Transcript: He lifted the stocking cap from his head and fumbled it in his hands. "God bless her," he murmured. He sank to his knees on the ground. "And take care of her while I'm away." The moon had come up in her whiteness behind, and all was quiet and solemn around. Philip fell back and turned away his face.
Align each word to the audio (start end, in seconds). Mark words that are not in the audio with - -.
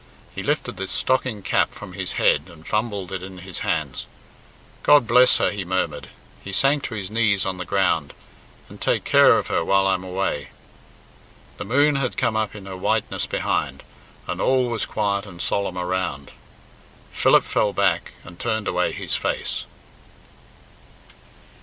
He 0.33 0.41
lifted 0.41 0.77
the 0.77 0.87
stocking 0.87 1.43
cap 1.43 1.75
from 1.75 1.93
his 1.93 2.13
head 2.13 2.49
and 2.49 2.65
fumbled 2.65 3.11
it 3.11 3.21
in 3.21 3.37
his 3.37 3.59
hands. 3.59 4.07
"God 4.81 5.05
bless 5.05 5.37
her," 5.37 5.51
he 5.51 5.63
murmured. 5.63 6.09
He 6.43 6.51
sank 6.51 6.81
to 6.85 6.95
his 6.95 7.11
knees 7.11 7.45
on 7.45 7.59
the 7.59 7.65
ground. 7.65 8.13
"And 8.67 8.81
take 8.81 9.03
care 9.03 9.37
of 9.37 9.45
her 9.45 9.63
while 9.63 9.85
I'm 9.85 10.03
away." 10.03 10.47
The 11.57 11.65
moon 11.65 11.97
had 11.97 12.17
come 12.17 12.35
up 12.35 12.55
in 12.55 12.65
her 12.65 12.75
whiteness 12.75 13.27
behind, 13.27 13.83
and 14.25 14.41
all 14.41 14.69
was 14.69 14.87
quiet 14.87 15.27
and 15.27 15.39
solemn 15.39 15.77
around. 15.77 16.31
Philip 17.13 17.43
fell 17.43 17.71
back 17.71 18.13
and 18.23 18.39
turned 18.39 18.67
away 18.67 18.93
his 18.93 19.13
face. 19.13 19.65